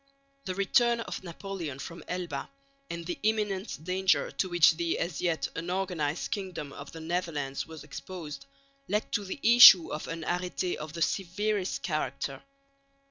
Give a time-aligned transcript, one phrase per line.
[0.45, 2.49] The return of Napoleon from Elba,
[2.89, 7.83] and the imminent danger to which the, as yet, unorganised kingdom of the Netherlands was
[7.83, 8.47] exposed,
[8.87, 12.41] led to the issue of an arrêté of the severest character.